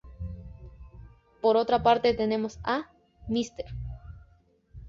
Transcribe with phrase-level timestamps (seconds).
[1.41, 2.89] Por otra parte tenemos a
[3.27, 3.49] "Mr.